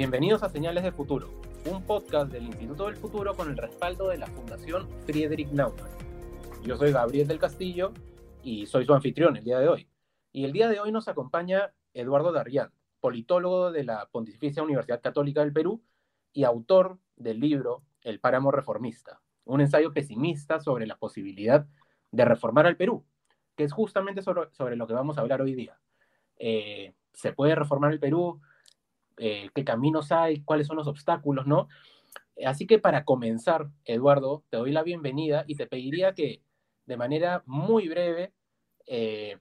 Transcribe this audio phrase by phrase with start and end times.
[0.00, 1.28] Bienvenidos a Señales de Futuro,
[1.70, 5.90] un podcast del Instituto del Futuro con el respaldo de la Fundación Friedrich Naumann.
[6.62, 7.92] Yo soy Gabriel del Castillo
[8.42, 9.90] y soy su anfitrión el día de hoy.
[10.32, 15.42] Y el día de hoy nos acompaña Eduardo Darrián, politólogo de la Pontificia Universidad Católica
[15.42, 15.82] del Perú
[16.32, 21.66] y autor del libro El páramo reformista, un ensayo pesimista sobre la posibilidad
[22.10, 23.04] de reformar al Perú,
[23.54, 25.78] que es justamente sobre, lo que vamos a hablar hoy día.
[26.38, 28.40] Eh, ¿Se puede reformar el Perú?
[29.22, 31.68] Eh, qué caminos hay, cuáles son los obstáculos, ¿no?
[32.46, 36.42] Así que para comenzar, Eduardo, te doy la bienvenida y te pediría que
[36.86, 38.32] de manera muy breve
[38.86, 39.36] eh,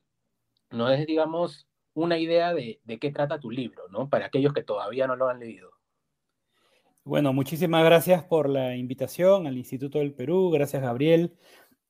[0.70, 4.10] nos des, digamos, una idea de, qué trata tu libro, ¿no?
[4.10, 5.72] Para aquellos que todavía no lo han leído.
[7.06, 11.38] Bueno, muchísimas gracias por la invitación al Instituto del Perú, gracias Gabriel.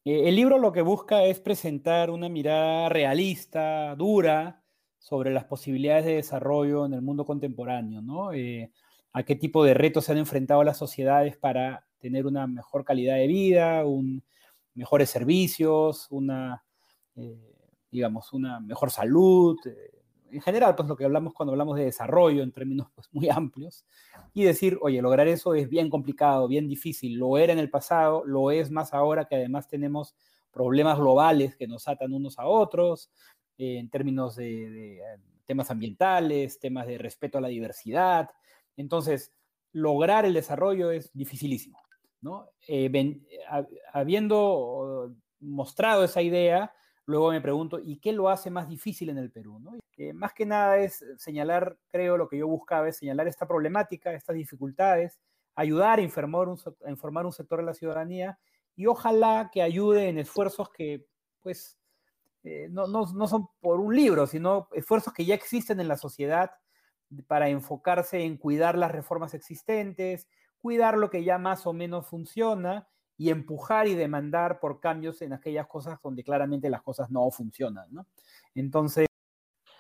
[0.05, 4.63] Eh, el libro lo que busca es presentar una mirada realista, dura,
[4.99, 8.33] sobre las posibilidades de desarrollo en el mundo contemporáneo, ¿no?
[8.33, 8.71] Eh,
[9.13, 13.15] a qué tipo de retos se han enfrentado las sociedades para tener una mejor calidad
[13.15, 13.83] de vida,
[14.75, 16.63] mejores servicios, una,
[17.15, 17.55] eh,
[17.91, 19.99] digamos, una mejor salud, eh,
[20.31, 23.85] en general, pues lo que hablamos cuando hablamos de desarrollo en términos pues, muy amplios,
[24.33, 28.23] y decir, oye, lograr eso es bien complicado, bien difícil, lo era en el pasado,
[28.25, 30.15] lo es más ahora que además tenemos
[30.51, 33.11] problemas globales que nos atan unos a otros,
[33.59, 38.29] en términos de, eh, temas ambientales, temas de respeto a la diversidad.
[38.77, 39.33] Entonces,
[39.73, 41.79] lograr el desarrollo es dificilísimo.
[42.21, 42.49] ¿no?
[42.67, 42.91] Eh,
[43.93, 46.73] habiendo mostrado esa idea,
[47.05, 49.59] luego me pregunto, ¿y qué lo hace más difícil en el Perú?
[49.59, 49.77] ¿no?
[49.97, 54.13] Eh, más que nada es señalar, creo, lo que yo buscaba es señalar esta problemática,
[54.13, 55.19] estas dificultades,
[55.55, 58.39] ayudar a informar un, a informar un sector de la ciudadanía
[58.75, 61.05] y ojalá que ayude en esfuerzos que,
[61.41, 61.78] pues,
[62.49, 66.49] eh, no, son por un libro, sino esfuerzos que ya existen en la sociedad
[67.27, 72.87] para enfocarse en cuidar las reformas existentes, cuidar lo que ya más o menos funciona
[73.17, 77.87] y empujar y demandar por cambios en aquellas cosas donde claramente las cosas no funcionan,
[78.55, 79.05] Entonces...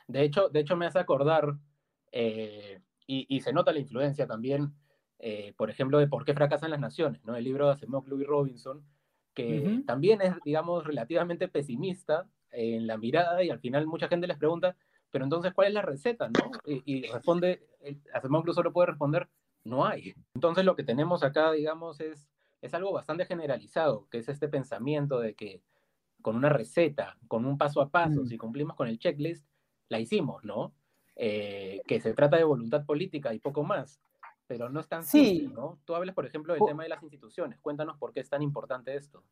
[0.07, 1.55] De hecho, de hecho me hace acordar,
[2.11, 4.73] eh, y, se nota la influencia también,
[5.17, 7.35] eh, por ejemplo, de por qué fracasan las naciones, ¿no?
[7.35, 8.83] El libro de Asimov y Robinson,
[9.33, 14.37] que también es, digamos, relativamente pesimista en la mirada y al final mucha gente les
[14.37, 14.75] pregunta,
[15.11, 16.29] pero entonces, ¿cuál es la receta?
[16.29, 16.51] ¿no?
[16.65, 17.67] Y, responde,
[18.13, 19.27] Acemoglu solo puede responder,
[19.63, 20.13] no hay.
[20.35, 22.27] Entonces lo que tenemos acá, digamos, es,
[22.61, 25.61] es algo bastante generalizado, que es este pensamiento de que
[26.21, 28.27] con una receta, con un paso a paso, mm.
[28.27, 29.47] si cumplimos con el checklist,
[29.87, 30.73] la hicimos, ¿no?
[31.15, 34.01] Eh, que se trata de voluntad política y poco más,
[34.47, 35.49] pero no es tan sí.
[35.53, 35.79] ¿no?
[35.83, 37.59] Tú hablas, por ejemplo, del tema de las instituciones.
[37.59, 39.23] Cuéntanos por qué es tan importante esto.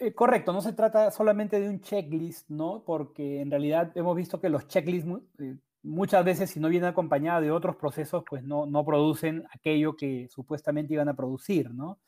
[0.00, 2.82] Eh, correcto, no se trata solamente de un checklist, ¿no?
[2.84, 5.08] Porque en realidad hemos visto que los checklists
[5.38, 9.96] eh, muchas veces, si no vienen acompañados de otros procesos, pues no, no producen aquello
[9.96, 11.98] que supuestamente iban a producir, ¿no?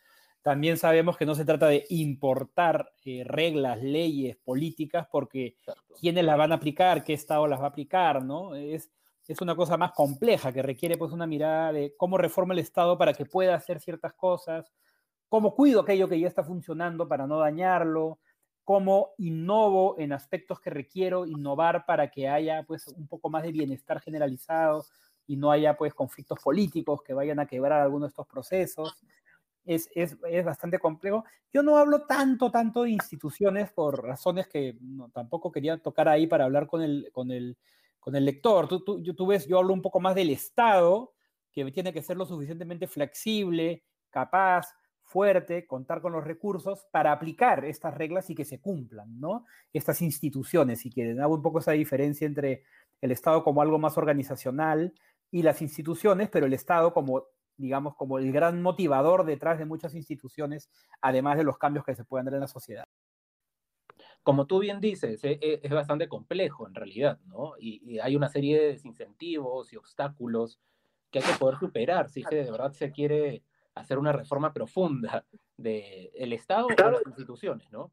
[0.42, 5.56] También sabemos que no se trata de importar eh, reglas, leyes, políticas, porque
[5.98, 8.54] quiénes las van a aplicar, qué Estado las va a aplicar, ¿no?
[8.54, 8.90] Es,
[9.26, 12.98] es una cosa más compleja que requiere pues una mirada de cómo reforma el Estado
[12.98, 14.70] para que pueda hacer ciertas cosas,
[15.34, 18.20] cómo cuido aquello que ya está funcionando para no dañarlo,
[18.62, 23.50] cómo innovo en aspectos que requiero innovar para que haya pues un poco más de
[23.50, 24.84] bienestar generalizado
[25.26, 28.96] y no haya pues conflictos políticos que vayan a quebrar algunos de estos procesos.
[29.64, 31.24] Es, es, es, bastante complejo.
[31.52, 34.78] Yo no hablo tanto, tanto de instituciones por razones que
[35.12, 37.58] tampoco quería tocar ahí para hablar con el, con el,
[37.98, 38.68] con el lector.
[38.68, 41.12] Tú, tú, tú ves, yo hablo un poco más del Estado,
[41.50, 44.72] que tiene que ser lo suficientemente flexible, capaz,
[45.14, 49.44] fuerte, contar con los recursos para aplicar estas reglas y que se cumplan, ¿no?
[49.72, 52.64] Estas instituciones y que hago un poco esa diferencia entre
[53.00, 54.92] el Estado como algo más organizacional
[55.30, 57.26] y las instituciones, pero el Estado como,
[57.56, 60.68] digamos, como el gran motivador detrás de muchas instituciones,
[61.00, 62.84] además de los cambios que se pueden dar en la sociedad.
[64.24, 67.52] Como tú bien dices, e, e, es, bastante complejo en realidad, ¿no?
[67.60, 70.58] Y, hay una serie de desincentivos y obstáculos
[71.12, 73.44] que hay que poder superar si de verdad se quiere
[73.74, 75.24] hacer una reforma profunda
[75.56, 77.92] del Estado o las instituciones, ¿no?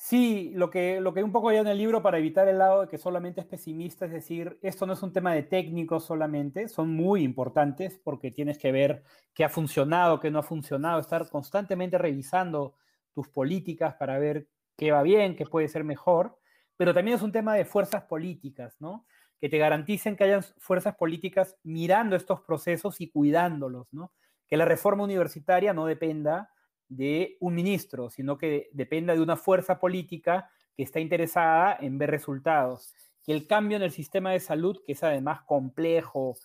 [0.00, 2.82] Sí, lo que, lo que un poco hay en el libro para evitar el lado
[2.82, 6.68] de que solamente es pesimista, es decir, esto no es un tema de técnicos solamente,
[6.68, 9.02] son muy importantes porque tienes que ver
[9.34, 12.76] qué ha funcionado, qué no ha funcionado, estar constantemente revisando
[13.12, 14.46] tus políticas para ver
[14.76, 16.38] qué va bien, qué puede ser mejor,
[16.76, 19.04] pero también es un tema de fuerzas políticas, ¿no?
[19.40, 24.12] Que te garanticen que hayan fuerzas políticas mirando estos procesos y cuidándolos, ¿no?
[24.48, 26.50] Que la reforma universitaria no dependa
[26.88, 32.10] de un ministro, sino que dependa de una fuerza política que está interesada en ver
[32.10, 32.94] resultados.
[33.22, 36.36] Que el cambio en el sistema de salud, que es además complejo,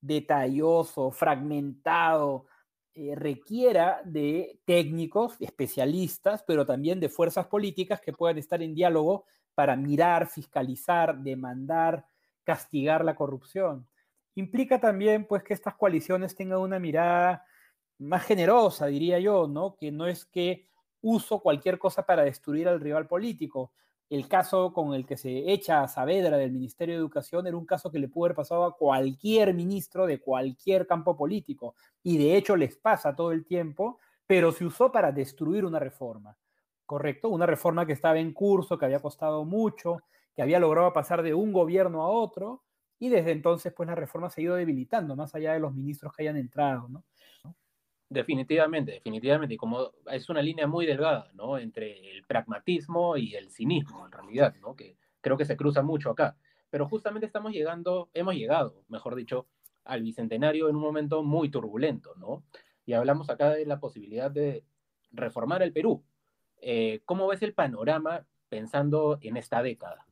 [0.00, 2.46] detalloso, fragmentado,
[2.94, 9.26] eh, requiera de técnicos, especialistas, pero también de fuerzas políticas que puedan estar en diálogo
[9.54, 12.06] para mirar, fiscalizar, demandar,
[12.42, 13.86] castigar la corrupción.
[14.34, 17.44] Implica también pues que estas coaliciones tengan una mirada
[18.00, 19.76] más generosa, diría yo, ¿no?
[19.76, 20.66] Que no es que
[21.02, 23.72] uso cualquier cosa para destruir al rival político.
[24.08, 27.66] El caso con el que se echa a Saavedra del Ministerio de Educación era un
[27.66, 31.76] caso que le pudo haber pasado a cualquier ministro de cualquier campo político.
[32.02, 36.36] Y de hecho les pasa todo el tiempo, pero se usó para destruir una reforma.
[36.86, 37.28] ¿Correcto?
[37.28, 39.98] Una reforma que estaba en curso, que había costado mucho,
[40.34, 42.64] que había logrado pasar de un gobierno a otro,
[42.98, 46.12] y desde entonces pues la reforma se ha ido debilitando, más allá de los ministros
[46.12, 47.04] que hayan entrado, ¿no?
[48.10, 49.54] Definitivamente, definitivamente.
[49.54, 51.56] Y como es una línea muy delgada, ¿no?
[51.56, 54.74] Entre el pragmatismo y el cinismo, en realidad, ¿no?
[54.74, 56.36] Que creo que se cruza mucho acá.
[56.70, 59.46] Pero justamente estamos llegando, hemos llegado, mejor dicho,
[59.84, 62.42] al bicentenario en un momento muy turbulento, ¿no?
[62.84, 64.64] Y hablamos acá de la posibilidad de
[65.12, 66.02] reformar el Perú.
[66.60, 70.04] Eh, ¿Cómo ves el panorama pensando en esta década?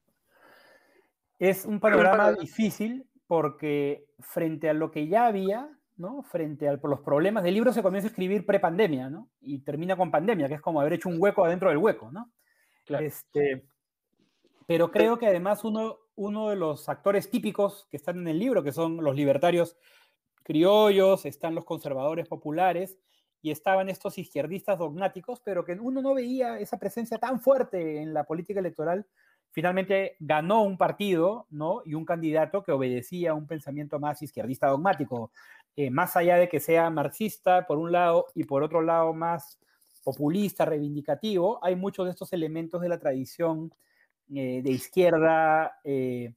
[1.41, 6.23] Es un panorama difícil porque frente a lo que ya había, ¿no?
[6.23, 9.29] Frente a los problemas del libro se comienza a escribir prepandemia, ¿no?
[9.41, 12.31] Y termina con pandemia, que es como haber hecho un hueco adentro del hueco, ¿no?
[12.87, 13.67] Este,
[14.67, 18.62] pero creo que además uno, uno de los actores típicos que están en el libro,
[18.62, 19.77] que son los libertarios
[20.43, 22.99] criollos, están los conservadores populares
[23.43, 28.15] y estaban estos izquierdistas dogmáticos, pero que uno no veía esa presencia tan fuerte en
[28.15, 29.06] la política electoral
[29.50, 31.83] finalmente ganó un partido, ¿no?
[31.85, 35.33] Y un candidato que obedecía a un pensamiento más izquierdista dogmático.
[35.81, 39.61] Eh, más allá de que sea marxista por un lado y por otro lado más
[40.03, 43.73] populista, reivindicativo, hay muchos de estos elementos de la tradición
[44.35, 46.35] eh, de izquierda eh,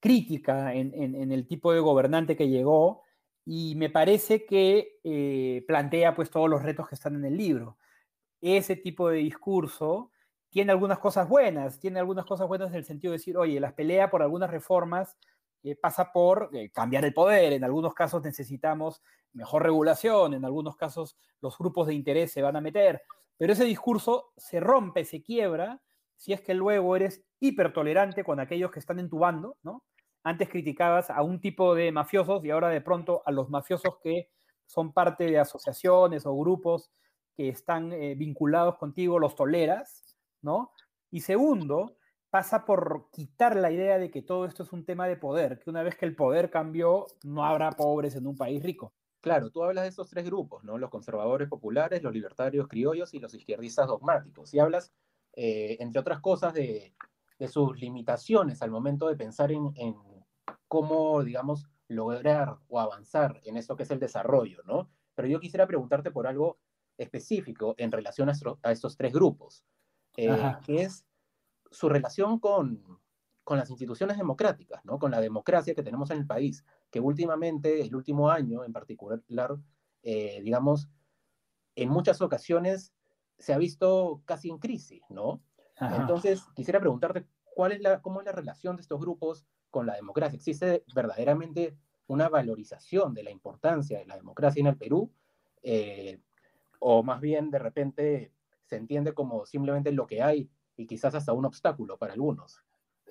[0.00, 3.04] crítica en, el tipo de gobernante que llegó
[3.46, 7.76] y me parece que plantea pues todos los retos que están en el libro.
[8.40, 10.10] Ese tipo de discurso
[10.48, 13.74] tiene algunas cosas buenas, tiene algunas cosas buenas en el sentido de decir, oye, las
[13.74, 15.16] pelea por algunas reformas
[15.62, 17.52] eh, pasa por eh, cambiar el poder.
[17.52, 19.02] En algunos casos necesitamos
[19.32, 23.02] mejor regulación, en algunos casos los grupos de interés se van a meter,
[23.36, 25.80] pero ese discurso se rompe, se quiebra,
[26.16, 29.84] si es que luego eres hipertolerante con aquellos que están en tu bando, ¿no?
[30.22, 34.30] Antes criticabas a un tipo de mafiosos y ahora de pronto a los mafiosos que
[34.66, 36.90] son parte de asociaciones o grupos
[37.34, 40.72] que están eh, vinculados contigo, los toleras, ¿no?
[41.10, 41.96] Y segundo,
[42.30, 45.68] pasa por quitar la idea de que todo esto es un tema de poder, que
[45.68, 48.94] una vez que el poder cambió, no habrá pobres en un país rico.
[49.20, 50.78] Claro, tú hablas de esos tres grupos, ¿no?
[50.78, 54.54] Los conservadores populares, los libertarios criollos y los izquierdistas dogmáticos.
[54.54, 54.92] Y hablas,
[55.34, 56.94] eh, entre otras cosas, de,
[57.48, 59.72] sus limitaciones al momento de pensar en,
[60.68, 64.90] cómo, digamos, lograr o avanzar en eso que es el desarrollo, ¿no?
[65.14, 66.58] Pero yo quisiera preguntarte por algo
[66.96, 69.64] específico en relación a, a estos tres grupos,
[70.16, 71.06] eh, que es
[71.70, 73.00] su relación con,
[73.44, 74.98] con las instituciones democráticas, ¿no?
[74.98, 79.56] con la democracia que tenemos en el país, que últimamente, el último año en particular,
[80.02, 80.88] eh, digamos,
[81.74, 82.92] en muchas ocasiones
[83.38, 85.42] se ha visto casi en crisis, ¿no?
[85.80, 89.94] Entonces, quisiera preguntarte, ¿cuál es la, ¿cómo es la relación de estos grupos con la
[89.94, 90.36] democracia?
[90.36, 91.74] ¿Existe verdaderamente
[92.06, 95.10] una valorización de la importancia de la democracia en el Perú?
[95.62, 96.20] Eh,
[96.80, 98.32] ¿O más bien, de repente,
[98.66, 100.50] se entiende como simplemente lo que hay
[100.80, 102.62] y quizás hasta un obstáculo para algunos.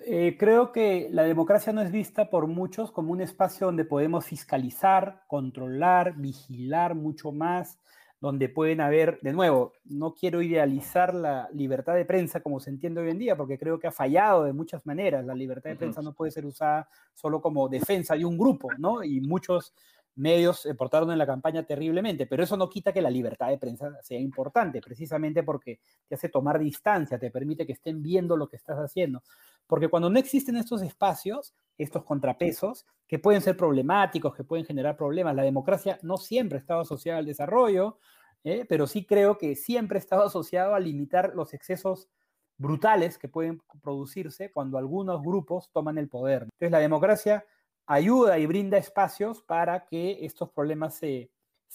[0.04, 4.24] Eh, creo que la democracia no es vista por muchos como un espacio donde podemos
[4.24, 7.78] fiscalizar, controlar, vigilar mucho más,
[8.18, 13.00] donde pueden haber, de nuevo, no quiero idealizar la libertad de prensa como se entiende
[13.00, 15.24] hoy en día, porque creo que ha fallado de muchas maneras.
[15.24, 19.02] La libertad de prensa no puede ser usada solo como defensa de un grupo, ¿no?
[19.02, 19.74] Y muchos
[20.16, 23.58] medios se portaron en la campaña terriblemente, pero eso no quita que la libertad de
[23.58, 28.48] prensa sea importante, precisamente porque te hace tomar distancia, te permite que estén viendo lo
[28.48, 29.22] que estás haciendo.
[29.66, 34.96] Porque cuando no existen estos espacios, estos contrapesos, que pueden ser problemáticos, que pueden generar
[34.96, 37.98] problemas, la democracia no siempre ha estado asociada al desarrollo,
[38.44, 38.66] ¿eh?
[38.68, 42.08] pero sí creo que siempre ha estado asociado a limitar los excesos
[42.56, 46.42] brutales que pueden producirse cuando algunos grupos toman el poder.
[46.42, 47.44] Entonces la democracia
[47.90, 51.28] ayuda y brinda espacios para que estos problemas se,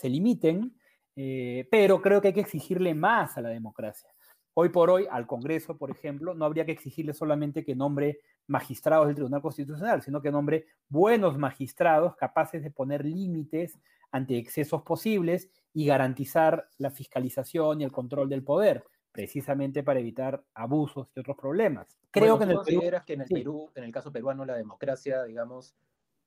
[0.03, 0.73] limiten,
[1.13, 4.09] eh, pero creo que hay que exigirle más a la democracia.
[4.53, 9.07] Hoy por hoy, al Congreso, por ejemplo, no habría que exigirle solamente que nombre magistrados
[9.07, 13.77] del Tribunal Constitucional, sino que nombre buenos magistrados capaces de poner límites
[14.11, 20.41] ante excesos posibles y garantizar la fiscalización y el control del poder, precisamente para evitar
[20.53, 21.97] abusos y otros problemas.
[22.11, 25.75] Creo que en el que en el Perú, en el caso peruano, la democracia, digamos,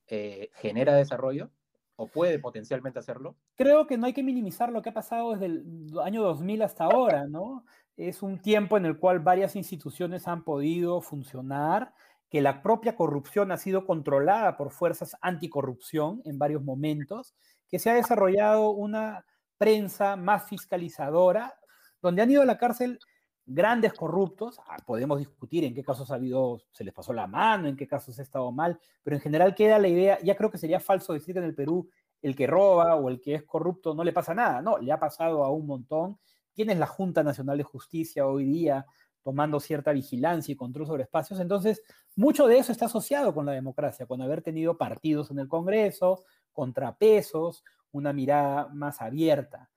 [0.08, 1.50] eh, genera desarrollo?
[1.96, 3.36] ¿O puede potencialmente hacerlo?
[3.56, 6.84] Creo que no hay que minimizar lo que ha pasado desde el año 2000 hasta
[6.84, 7.64] ahora, ¿no?
[7.96, 11.92] Es un tiempo en el cual varias instituciones han podido funcionar,
[12.30, 17.34] que la propia corrupción ha sido controlada por fuerzas anticorrupción en varios momentos,
[17.68, 19.24] que se ha desarrollado una
[19.56, 21.58] prensa más fiscalizadora,
[22.00, 23.00] donde han ido a la cárcel
[23.48, 27.66] grandes corruptos, ah, podemos discutir en qué casos ha habido, se les pasó la mano,
[27.66, 30.58] en qué casos ha estado mal, pero en general queda la idea, ya creo que
[30.58, 31.88] sería falso decir que en el Perú
[32.20, 35.00] el que roba o el que es corrupto no le pasa nada, no, le ha
[35.00, 36.18] pasado a un montón.
[36.52, 38.84] Tienes la Junta Nacional de Justicia hoy día
[39.22, 41.82] tomando cierta vigilancia y control sobre espacios, entonces
[42.16, 46.24] mucho de eso está asociado con la democracia, con haber tenido partidos en el Congreso,
[46.52, 49.70] contrapesos, una mirada más abierta.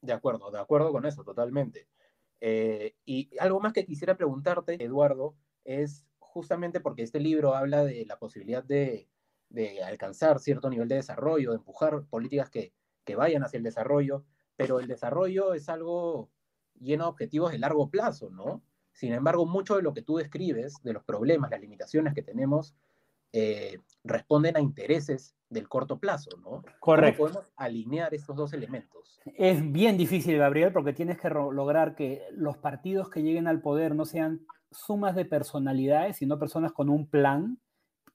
[0.00, 1.88] De acuerdo, de acuerdo con eso, totalmente.
[2.46, 5.34] Eh, y algo más que quisiera preguntarte, Eduardo,
[5.64, 9.08] es justamente porque este libro habla de la posibilidad de,
[9.82, 12.74] alcanzar cierto nivel de desarrollo, de empujar políticas que,
[13.16, 16.30] vayan hacia el desarrollo, pero el desarrollo es algo
[16.78, 18.62] lleno de objetivos de largo plazo, ¿no?
[18.92, 22.74] Sin embargo, mucho de lo que tú describes, de los problemas, las limitaciones que tenemos,
[23.32, 26.62] eh, responden a intereses del corto plazo, ¿no?
[26.80, 27.22] Correcto.
[27.22, 29.20] ¿Cómo podemos alinear estos dos elementos?
[29.24, 33.94] Es bien difícil, Gabriel, porque tienes que lograr que los partidos que lleguen al poder
[33.94, 37.58] no sean sumas de personalidades, sino personas con un plan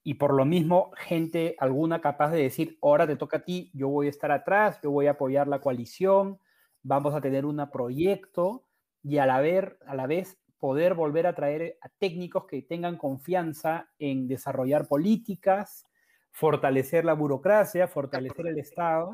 [0.04, 3.90] y por lo mismo gente alguna capaz de decir, ahora te toca a ti, yo
[3.90, 6.40] voy a estar atrás, yo voy a apoyar la coalición,
[6.84, 8.66] vamos a tener un proyecto
[9.04, 13.90] y a la, a la vez poder volver a traer a técnicos que tengan confianza
[13.98, 15.86] en desarrollar políticas,
[16.32, 19.12] fortalecer la burocracia, fortalecer el Estado.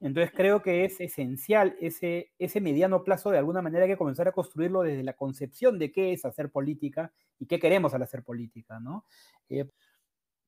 [0.00, 4.28] Entonces creo que es esencial ese, ese mediano plazo, de alguna manera hay que comenzar
[4.28, 8.22] a construirlo desde la concepción de qué es hacer política y qué queremos al hacer
[8.22, 9.06] política, ¿no?
[9.48, 9.70] Eh,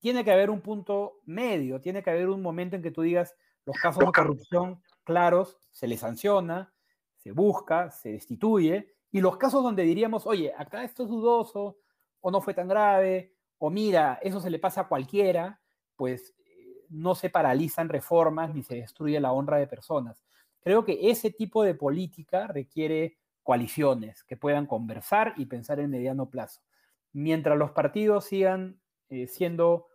[0.01, 3.35] tiene que haber un punto medio, tiene que haber un momento en que tú digas,
[3.65, 6.73] los casos de corrupción claros, se les sanciona,
[7.17, 11.79] se busca, se destituye, y los casos donde diríamos, oye, acá esto es dudoso,
[12.21, 15.61] o no fue tan grave, o mira, eso se le pasa a cualquiera,
[15.99, 20.25] pues eh, no se paralizan reformas ni se destruye la honra de personas.
[20.63, 26.31] Creo que ese tipo de política requiere coaliciones que puedan conversar y pensar en mediano
[26.31, 26.63] plazo.
[27.13, 29.89] Mientras los partidos sigan eh, siendo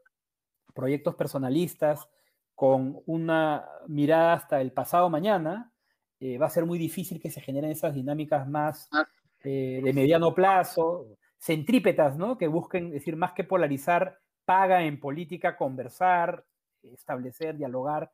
[0.74, 2.10] proyectos personalistas
[2.56, 5.72] con una mirada hasta el pasado mañana,
[6.20, 9.06] eh, va a ser muy difícil que se generen esas dinámicas más ah.
[9.44, 11.06] eh, de mediano plazo,
[11.38, 12.38] centrípetas, ¿no?
[12.38, 14.20] Que busquen, decir, más que polarizar,
[14.54, 16.46] paga en política, conversar,
[16.84, 18.12] establecer, dialogar.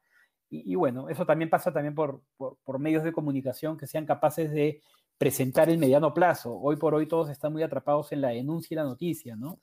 [0.49, 4.81] Y, bueno, eso también pasa también por, por, medios de comunicación que sean capaces de
[5.17, 6.57] presentar el mediano plazo.
[6.57, 9.59] Hoy por hoy todos están muy atrapados en la denuncia y la noticia, ¿no?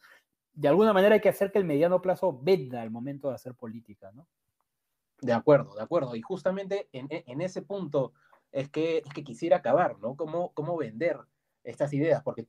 [0.53, 3.55] De alguna manera hay que hacer que el mediano plazo venda al momento de hacer
[3.55, 4.29] política, ¿no?
[5.23, 6.15] De acuerdo, de acuerdo.
[6.15, 8.13] Y justamente en, en ese punto
[8.53, 10.15] es que, es que quisiera acabar, ¿no?
[10.15, 11.17] ¿Cómo, ¿Cómo vender
[11.65, 12.23] estas ideas?
[12.23, 12.47] Porque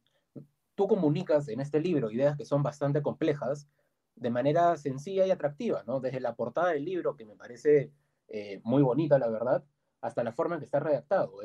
[0.75, 3.69] tú comunicas en este libro ideas que son bastante complejas
[4.17, 5.99] de manera sencilla y atractiva, ¿no?
[5.99, 7.91] Desde la portada del libro, que me parece
[8.27, 9.63] eh, muy bonita, la verdad,
[10.01, 11.39] hasta la forma en que está redactado.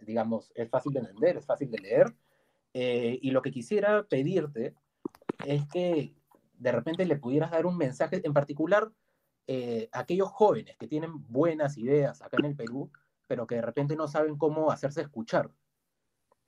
[0.00, 2.14] digamos, es fácil de entender, es fácil de leer.
[2.74, 4.74] Eh, y lo que quisiera pedirte
[5.44, 6.14] es que
[6.54, 8.90] de repente le pudieras dar un mensaje, en particular
[9.48, 12.90] eh, a aquellos jóvenes que tienen buenas ideas acá en el Perú,
[13.26, 15.50] pero que de repente no saben cómo hacerse escuchar.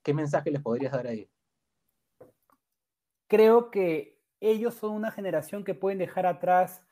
[0.01, 1.29] ¿Qué mensaje les podrías dar ahí?
[3.27, 6.83] Creo que ellos son una generación que pueden dejar atrás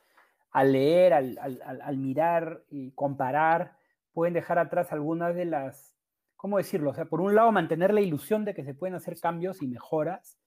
[0.51, 3.75] al leer, al, mirar y comparar,
[4.13, 5.95] pueden dejar atrás algunas de las,
[6.35, 6.91] ¿cómo decirlo?
[6.91, 9.67] O sea, por un lado, mantener la ilusión de que se pueden hacer cambios y
[9.67, 10.37] mejoras,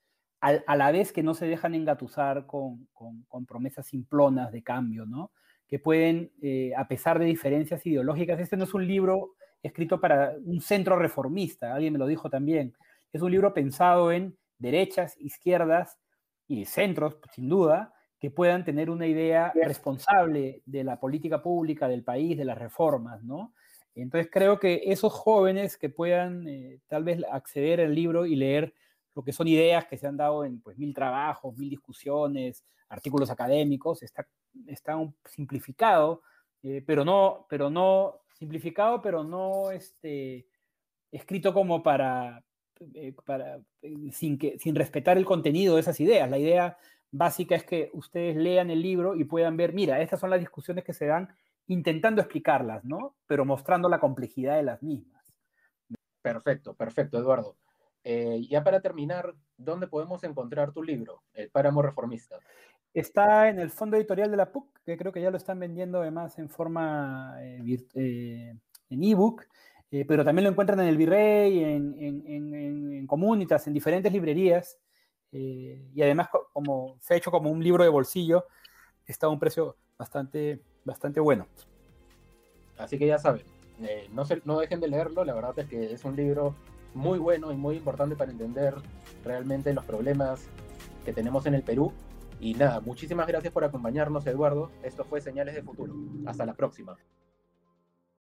[0.41, 2.87] a la vez que no se dejan engatusar con,
[3.49, 5.33] promesas simplonas de cambio, ¿no?
[5.67, 10.37] que pueden, eh, a pesar de diferencias ideológicas, este no es un libro escrito para
[10.45, 12.75] un centro reformista, alguien me lo dijo también,
[13.12, 15.99] es un libro pensado en derechas, izquierdas
[16.49, 22.03] y centros, sin duda, que puedan tener una idea responsable de la política pública del
[22.03, 23.53] país, de las reformas, ¿no?
[23.95, 28.75] Entonces creo que esos jóvenes que puedan eh, tal vez acceder al libro y leer
[29.15, 33.31] lo que son ideas que se han dado en pues, mil trabajos, mil discusiones, artículos
[33.31, 34.26] académicos, está,
[34.67, 36.23] está un simplificado,
[36.62, 40.47] eh, pero, no, pero no simplificado, pero no este,
[41.11, 42.45] escrito como para,
[43.25, 46.30] para eh, sin, que, sin respetar el contenido de esas ideas.
[46.30, 46.76] La idea
[47.11, 50.85] básica es que ustedes lean el libro y puedan ver, mira, estas son las discusiones
[50.85, 51.28] que se dan
[51.68, 53.16] intentando explicarlas, ¿no?
[53.26, 55.25] Pero mostrando la complejidad de las mismas.
[56.23, 57.56] Perfecto, perfecto, Eduardo.
[58.04, 62.38] ya para terminar, ¿dónde podemos encontrar tu libro, El Páramo Reformista?
[62.97, 66.00] Está en el fondo editorial de la PUC, que creo que ya lo están vendiendo
[66.00, 68.56] además en forma eh, eh,
[68.88, 69.45] en ebook,
[70.00, 74.79] eh, pero también lo encuentran en el Virrey, en, Comunitas, en diferentes librerías.
[75.31, 78.47] y además, como se ha hecho como un libro de bolsillo,
[79.07, 81.47] está a un precio bastante, bastante bueno.
[82.79, 83.43] Así que ya saben,
[84.12, 86.55] no, se, no dejen de leerlo, la verdad es que es un libro
[86.95, 88.75] muy bueno y muy importante para entender
[89.25, 90.49] realmente los problemas
[91.05, 91.93] que tenemos en el Perú.
[92.41, 94.71] Y nada, muchísimas gracias por acompañarnos, Eduardo.
[94.83, 95.95] Esto fue Señales de Futuro.
[96.26, 96.97] Hasta la próxima.